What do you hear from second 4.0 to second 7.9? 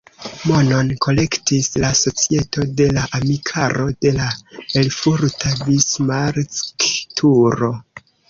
de la erfurta Bismarck-turo.